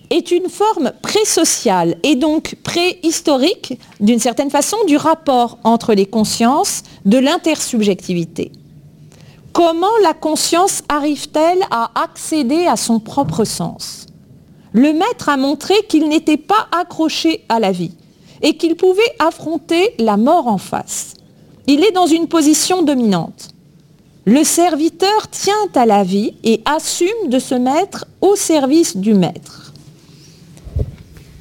[0.10, 6.84] est une forme pré-sociale et donc préhistorique, d'une certaine façon, du rapport entre les consciences,
[7.06, 8.52] de l'intersubjectivité.
[9.54, 14.05] Comment la conscience arrive-t-elle à accéder à son propre sens?
[14.78, 17.94] Le maître a montré qu'il n'était pas accroché à la vie
[18.42, 21.14] et qu'il pouvait affronter la mort en face.
[21.66, 23.52] Il est dans une position dominante.
[24.26, 29.72] Le serviteur tient à la vie et assume de se mettre au service du maître.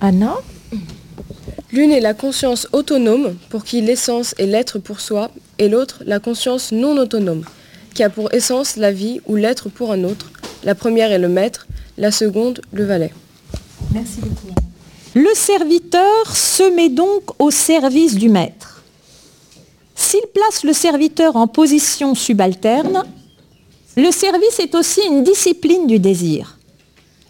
[0.00, 0.36] Anna?
[1.72, 6.20] L'une est la conscience autonome, pour qui l'essence est l'être pour soi, et l'autre, la
[6.20, 7.44] conscience non autonome,
[7.94, 10.30] qui a pour essence la vie ou l'être pour un autre.
[10.62, 11.66] La première est le maître,
[11.98, 13.12] la seconde, le valet.
[15.14, 18.82] Le serviteur se met donc au service du maître.
[19.94, 23.04] S'il place le serviteur en position subalterne,
[23.96, 26.58] le service est aussi une discipline du désir.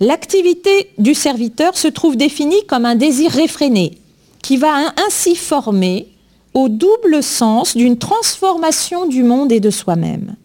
[0.01, 3.99] L'activité du serviteur se trouve définie comme un désir réfréné,
[4.43, 6.09] qui va ainsi former
[6.55, 10.37] au double sens d'une transformation du monde et de soi-même.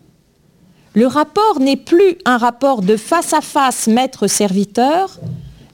[0.94, 5.20] Le rapport n'est plus un rapport de face à face maître-serviteur,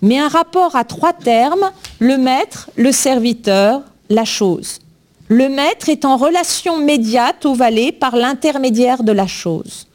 [0.02, 4.80] mais un rapport à trois termes, le maître, le serviteur, la chose.
[5.28, 9.88] Le maître est en relation médiate au valet par l'intermédiaire de la chose.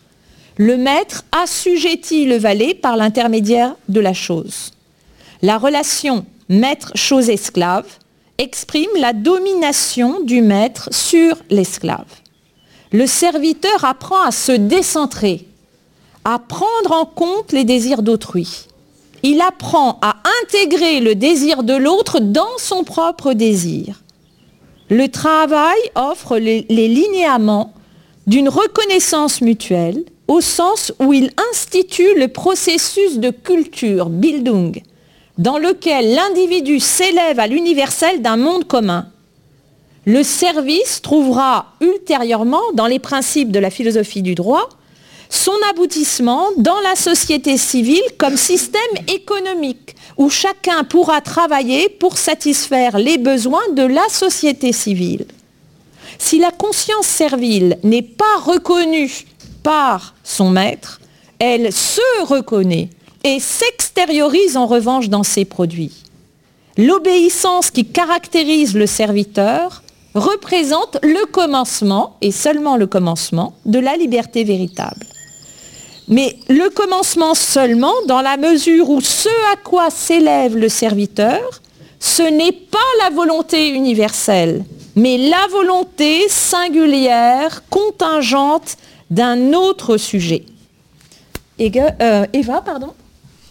[0.56, 4.72] Le maître assujettit le valet par l'intermédiaire de la chose.
[5.42, 7.86] La relation maître-chose-esclave
[8.38, 12.06] exprime la domination du maître sur l'esclave.
[12.92, 15.46] Le serviteur apprend à se décentrer,
[16.24, 18.66] à prendre en compte les désirs d'autrui.
[19.22, 24.02] Il apprend à intégrer le désir de l'autre dans son propre désir.
[24.88, 27.72] Le travail offre les, linéaments
[28.26, 34.82] d'une reconnaissance mutuelle au sens où il institue le processus de culture, Bildung,
[35.38, 39.06] dans lequel l'individu s'élève à l'universel d'un monde commun.
[40.06, 44.68] Le service trouvera ultérieurement, dans les principes de la philosophie du droit,
[45.30, 52.98] son aboutissement dans la société civile comme système économique, où chacun pourra travailler pour satisfaire
[52.98, 55.24] les besoins de la société civile.
[56.18, 59.24] Si la conscience servile n'est pas reconnue
[59.62, 61.00] par son maître,
[61.38, 62.90] elle se reconnaît
[63.24, 66.02] et s'extériorise en revanche dans ses produits.
[66.76, 69.82] L'obéissance qui caractérise le serviteur
[70.14, 75.06] représente le commencement, et seulement le commencement, de la liberté véritable.
[76.10, 81.62] Mais le commencement seulement dans la mesure où ce à quoi s'élève le serviteur,
[82.00, 84.64] ce n'est pas la volonté universelle,
[84.96, 88.76] mais la volonté singulière, contingente
[89.08, 90.42] d'un autre sujet.
[91.60, 92.92] Euh, Eva, pardon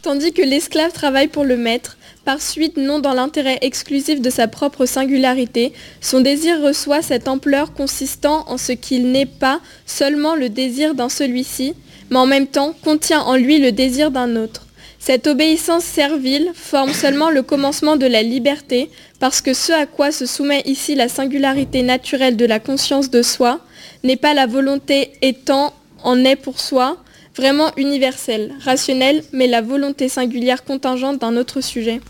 [0.01, 4.47] Tandis que l'esclave travaille pour le maître, par suite non dans l'intérêt exclusif de sa
[4.47, 10.49] propre singularité, son désir reçoit cette ampleur consistant en ce qu'il n'est pas seulement le
[10.49, 11.73] désir d'un celui-ci,
[12.09, 14.65] mais en même temps contient en lui le désir d'un autre.
[14.99, 20.11] Cette obéissance servile forme seulement le commencement de la liberté, parce que ce à quoi
[20.11, 23.61] se soumet ici la singularité naturelle de la conscience de soi
[24.03, 26.97] n'est pas la volonté étant en est pour soi,
[27.35, 32.01] vraiment universelle, rationnelle, mais la volonté singulière contingente d'un autre sujet.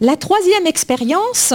[0.00, 1.52] La troisième expérience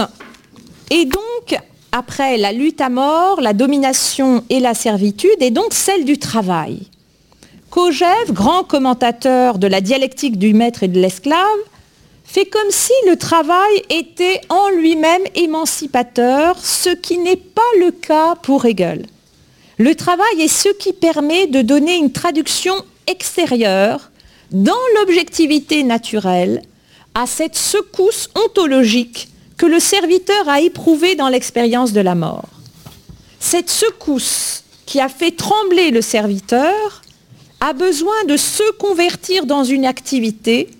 [0.90, 1.60] est donc,
[1.96, 6.82] après la lutte à mort, la domination et la servitude, est donc celle du travail.
[7.70, 11.58] Kojève, grand commentateur de la dialectique du maître et de l'esclave,
[12.22, 18.34] fait comme si le travail était en lui-même émancipateur, ce qui n'est pas le cas
[18.42, 19.06] pour Hegel.
[19.78, 22.74] Le travail est ce qui permet de donner une traduction
[23.06, 24.10] extérieure
[24.50, 26.60] dans l'objectivité naturelle
[27.14, 32.48] à cette secousse ontologique que le serviteur a éprouvée dans l'expérience de la mort.
[33.40, 37.02] Cette secousse qui a fait trembler le serviteur
[37.60, 40.70] a besoin de se convertir dans une activité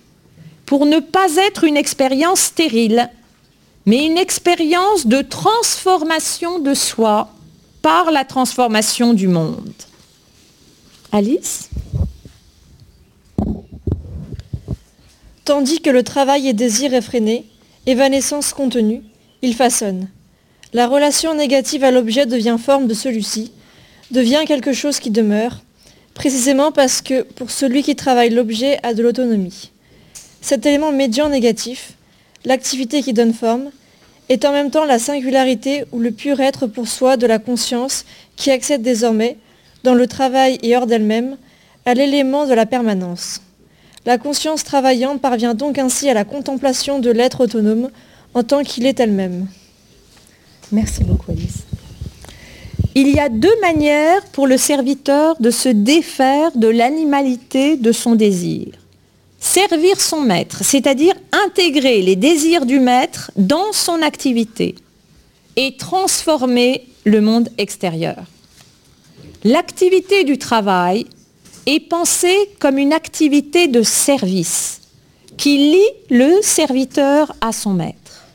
[0.65, 3.09] pour ne pas être une expérience stérile,
[3.85, 7.29] mais une expérience de transformation de soi
[7.81, 9.73] par la transformation du monde.
[11.11, 11.69] Alice?
[15.45, 17.45] Tandis que le travail et désir effréné,
[17.87, 19.01] évanescence contenue,
[19.41, 20.09] il façonne.
[20.73, 23.53] La relation négative à l'objet devient forme de celui-ci,
[24.11, 25.61] devient quelque chose qui demeure,
[26.13, 29.71] précisément parce que pour celui qui travaille l'objet a de l'autonomie.
[30.41, 31.93] Cet élément médian négatif,
[32.43, 33.71] l'activité qui donne forme,
[34.27, 38.03] est en même temps la singularité ou le pur être pour soi de la conscience
[38.35, 39.37] qui accède désormais,
[39.85, 41.37] dans le travail et hors d'elle-même,
[41.85, 43.41] à l'élément de la permanence.
[44.07, 47.89] La conscience travaillante parvient donc ainsi à la contemplation de l'être autonome
[48.33, 49.47] en tant qu'il est elle-même.
[50.71, 51.65] Merci beaucoup Alice.
[52.95, 58.15] Il y a deux manières pour le serviteur de se défaire de l'animalité de son
[58.15, 58.67] désir.
[59.41, 64.75] Servir son maître, c'est-à-dire intégrer les désirs du maître dans son activité
[65.57, 68.23] et transformer le monde extérieur.
[69.43, 71.07] L'activité du travail
[71.67, 74.81] est pensée comme une activité de service
[75.35, 78.25] qui lie le serviteur à son maître.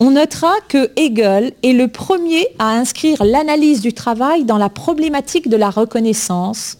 [0.00, 5.48] On notera que Hegel est le premier à inscrire l'analyse du travail dans la problématique
[5.48, 6.76] de la reconnaissance,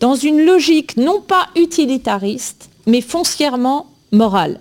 [0.00, 4.58] dans une logique non pas utilitariste, mais foncièrement morale.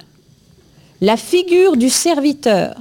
[1.02, 2.76] La figure du serviteur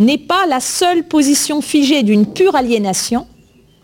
[0.00, 3.26] n'est pas la seule position figée d'une pure aliénation,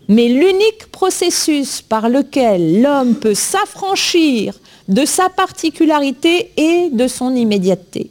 [0.09, 8.09] mais l'unique processus par lequel l'homme peut s'affranchir de sa particularité et de son immédiateté.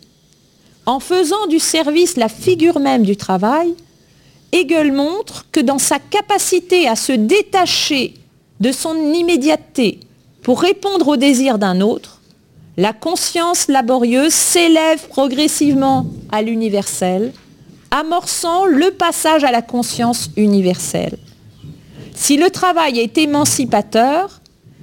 [0.86, 3.74] En faisant du service la figure même du travail,
[4.52, 8.14] Hegel montre que dans sa capacité à se détacher
[8.60, 9.98] de son immédiateté
[10.42, 12.20] pour répondre au désir d'un autre,
[12.76, 17.32] la conscience laborieuse s'élève progressivement à l'universel,
[17.90, 21.18] amorçant le passage à la conscience universelle.
[22.20, 24.40] Si le travail est émancipateur,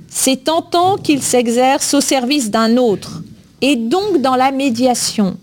[0.10, 3.22] c'est en tant qu'il s'exerce au service d'un autre,
[3.62, 5.38] et donc dans la médiation,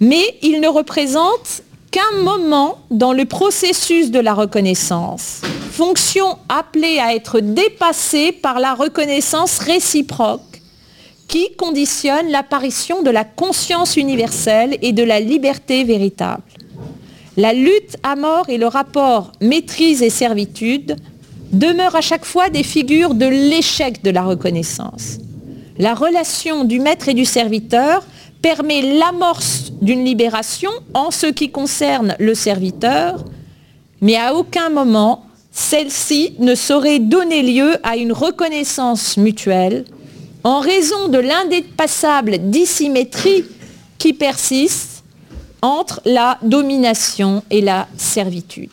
[0.00, 7.14] mais il ne représente qu'un moment dans le processus de la reconnaissance, fonction appelée à
[7.14, 10.62] être dépassée par la reconnaissance réciproque
[11.28, 16.42] qui conditionne l'apparition de la conscience universelle et de la liberté véritable.
[17.36, 20.96] La lutte à mort et le rapport maîtrise et servitude
[21.52, 25.18] demeurent à chaque fois des figures de l'échec de la reconnaissance.
[25.78, 28.04] La relation du maître et du serviteur
[28.42, 33.24] permet l'amorce d'une libération en ce qui concerne le serviteur,
[34.00, 39.84] mais à aucun moment celle-ci ne saurait donner lieu à une reconnaissance mutuelle
[40.44, 43.44] en raison de l'indépassable dissymétrie
[43.98, 44.99] qui persiste
[45.62, 48.70] entre la domination et la servitude.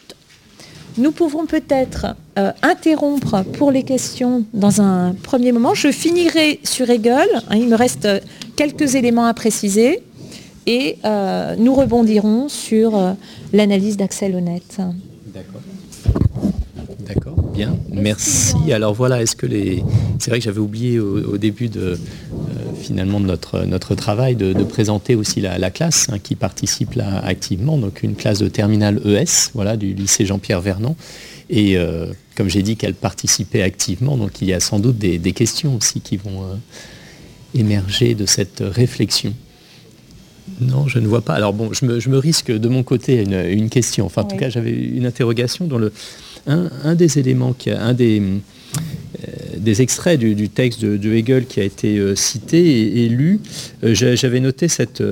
[0.97, 5.75] Nous pouvons peut-être euh, interrompre pour les questions dans un premier moment.
[5.75, 7.27] Je finirai sur Hegel.
[7.49, 8.07] Hein, il me reste
[8.55, 10.01] quelques éléments à préciser
[10.65, 13.13] et euh, nous rebondirons sur euh,
[13.53, 14.79] l'analyse d'Axel Honnête.
[17.57, 18.71] Bien, merci.
[18.71, 19.83] Alors voilà, est-ce que les...
[20.19, 21.95] C'est vrai que j'avais oublié au, début de, euh,
[22.79, 27.79] finalement de notre, notre travail de, présenter aussi la, classe hein, qui participe là activement,
[27.79, 30.95] donc une classe de terminale ES, voilà, du lycée Jean-Pierre Vernant.
[31.49, 31.77] Et
[32.35, 35.99] comme j'ai dit qu'elle participait activement, donc il y a sans doute des, questions aussi
[35.99, 36.43] qui vont
[37.55, 39.33] émerger de cette réflexion
[40.61, 41.33] non, je ne vois pas.
[41.33, 44.05] Alors bon, je me, risque de mon côté une, une question.
[44.05, 45.91] Enfin, en tout cas, j'avais une interrogation dans le
[46.47, 51.59] un, des éléments, qui a, un des, euh, des extraits du, texte de, Hegel qui
[51.59, 53.39] a été euh, cité et, lu.
[53.83, 55.03] Euh, j'avais noté cette,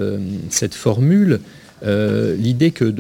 [0.50, 1.40] cette formule,
[1.84, 2.94] l'idée que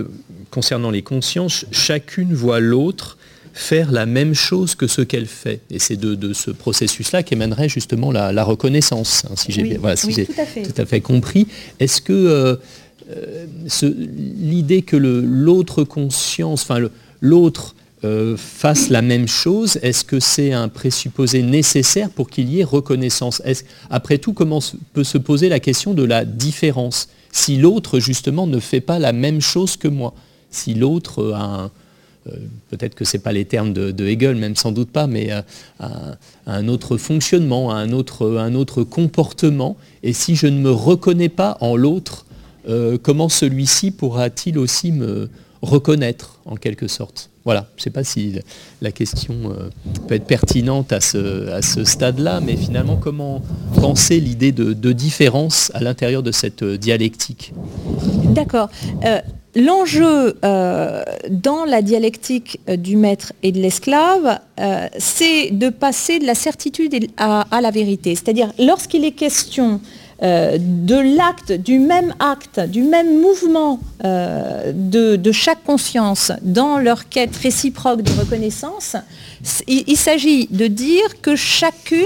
[0.51, 3.17] concernant les consciences, chacune voit l'autre
[3.55, 5.61] faire la même chose que ce qu'elle fait.
[5.71, 11.01] Et c'est de, ce processus-là qu'émanerait justement la, reconnaissance, hein, si j'ai tout, à fait
[11.01, 11.47] compris.
[11.79, 12.55] Est-ce que euh,
[13.09, 13.45] euh,
[14.37, 16.89] l'idée que l'autre conscience, enfin
[17.21, 17.74] l'autre
[18.05, 22.63] euh, fasse la même chose, est-ce que c'est un présupposé nécessaire pour qu'il y ait
[22.63, 23.41] reconnaissance?
[23.89, 24.59] Après tout, comment
[24.93, 27.09] peut se poser la question de la différence?
[27.31, 30.13] Si l'autre justement ne fait pas la même chose que moi.
[30.51, 31.71] Si l'autre a un
[32.27, 32.37] euh,
[32.69, 35.41] peut-être que ce n'est pas les termes de, Hegel, même sans doute pas, mais euh,
[36.47, 39.77] un autre fonctionnement, un autre, un autre comportement.
[40.03, 42.25] Et si je ne me reconnais pas en l'autre,
[42.67, 45.29] euh, comment celui-ci pourra-t-il aussi me
[45.61, 47.29] reconnaître en quelque sorte?
[47.45, 48.39] Voilà, je ne sais pas si
[48.81, 49.69] la question euh,
[50.07, 53.43] peut être pertinente à ce, stade-là, mais finalement, comment
[53.75, 57.53] penser l'idée de, différence à l'intérieur de cette euh, dialectique?
[58.33, 58.69] D'accord.
[59.05, 59.19] Euh,
[59.55, 64.39] l'enjeu dans la dialectique du maître et de l'esclave,
[64.97, 68.15] c'est de passer de la certitude à la vérité.
[68.15, 69.79] C'est-à-dire, lorsqu'il est question
[70.23, 77.09] euh, de l'acte, du même acte, du même mouvement euh, de, chaque conscience dans leur
[77.09, 78.95] quête réciproque de reconnaissance,
[79.67, 82.05] il, s'agit de dire que chacune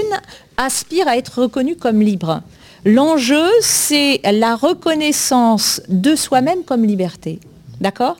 [0.56, 2.42] aspire à être reconnue comme libre.
[2.84, 7.38] L'enjeu, c'est la reconnaissance de soi-même comme liberté.
[7.80, 8.18] D'accord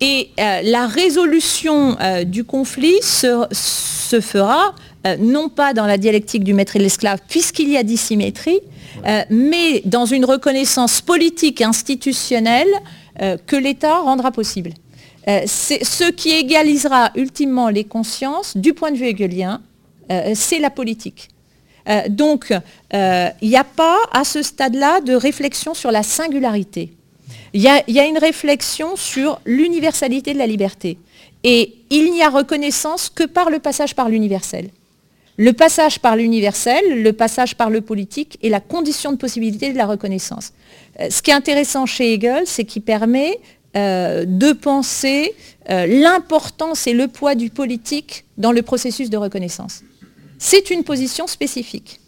[0.00, 4.74] Et euh, la résolution du conflit se fera
[5.20, 8.60] non pas dans la dialectique du maître et de l'esclave, puisqu'il y a dissymétrie,
[9.04, 12.68] euh, mais dans une reconnaissance politique et institutionnelle
[13.20, 14.72] euh, que l'État rendra possible.
[15.28, 19.60] Euh, ce qui égalisera ultimement les consciences du point de vue hegelien,
[20.34, 21.30] c'est la politique.
[22.10, 22.54] donc,
[22.92, 26.92] il n'y a pas à ce stade-là de réflexion sur la singularité.
[27.52, 30.98] Il y, a une réflexion sur l'universalité de la liberté.
[31.44, 34.70] Et il n'y a reconnaissance que par le passage par l'universel.
[35.38, 39.76] Le passage par l'universel, le passage par le politique est la condition de possibilité de
[39.76, 40.52] la reconnaissance.
[41.00, 43.38] Euh, ce qui est intéressant chez Hegel, c'est qu'il permet
[43.76, 45.34] euh, de penser
[45.68, 49.82] euh, l'importance et le poids du politique dans le processus de reconnaissance.
[50.38, 52.00] C'est une position spécifique.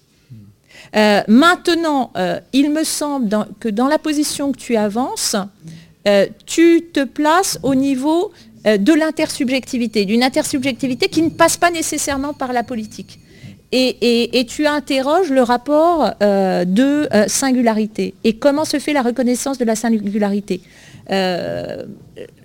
[0.94, 2.12] Maintenant,
[2.52, 5.36] il me semble que dans la position que tu avances,
[6.46, 8.32] tu te places au niveau
[8.66, 13.20] euh, de l'intersubjectivité, d'une intersubjectivité qui ne passe pas nécessairement par la politique.
[13.70, 19.58] Et, tu interroges le rapport euh, de euh, singularité et comment se fait la reconnaissance
[19.58, 20.60] de la singularité?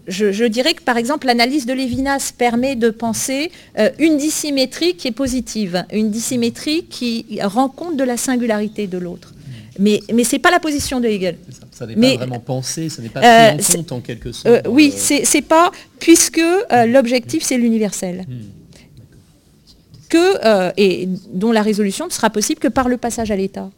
[0.08, 3.52] Je, dirais que par exemple l'analyse de Lévinas permet de penser
[4.00, 9.34] une dissymétrie qui est positive, une dissymétrie qui rend compte de la singularité de l'autre.
[9.80, 11.38] Mais, mais ce n'est pas la position de Hegel.
[11.72, 14.68] Ça n'est pas vraiment pensé, ça n'est pas pris en compte en quelque sorte.
[14.68, 16.42] oui, c'est pas, puisque
[16.88, 18.26] l'objectif c'est l'universel.
[18.28, 18.34] Hmm.
[20.10, 23.72] Que, et dont la résolution ne sera possible que par le passage à l'État.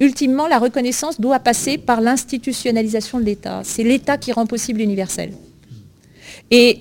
[0.00, 3.62] Ultimement, la reconnaissance doit passer par l'institutionnalisation de l'État.
[3.64, 5.32] C'est l'État qui rend possible l'universel.
[6.50, 6.78] Et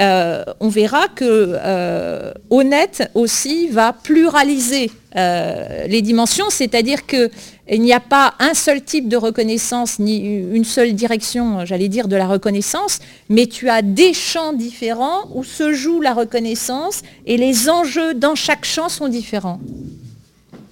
[0.60, 7.30] on verra que Honnête aussi va pluraliser les dimensions, c'est-à-dire que
[7.70, 12.08] il n'y a pas un seul type de reconnaissance, ni une seule direction, j'allais dire,
[12.08, 17.36] de la reconnaissance, mais tu as des champs différents où se joue la reconnaissance et
[17.36, 19.60] les enjeux dans chaque champ sont différents.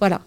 [0.00, 0.22] Voilà.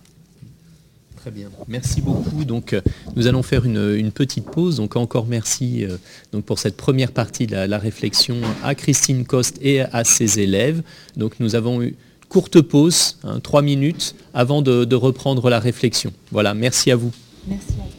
[1.21, 1.49] Très bien.
[1.67, 2.45] Merci beaucoup.
[2.45, 2.81] Donc, euh,
[3.17, 4.77] nous allons faire une, petite pause.
[4.77, 5.97] Donc, encore merci euh,
[6.31, 10.81] donc, pour cette première partie de la, réflexion à Christine Coste et à ses élèves.
[11.17, 11.95] Donc, nous avons eu
[12.29, 16.13] courte pause, hein, trois minutes, avant de, reprendre la réflexion.
[16.31, 17.11] Voilà, merci à vous.
[17.47, 17.98] Merci à vous.